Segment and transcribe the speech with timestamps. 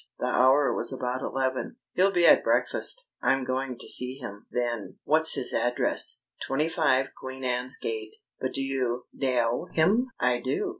[0.17, 1.75] The hour was about eleven.
[1.93, 4.97] "He'll be at breakfast." "I'm going to see him, then.
[5.03, 8.15] What's his address?" "Twenty five Queen Anne's Gate.
[8.39, 10.07] But do you knaow him?
[10.19, 10.69] I do.